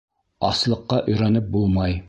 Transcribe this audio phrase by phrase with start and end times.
[0.47, 1.97] Аслыҡҡа өйрәнеп булмай.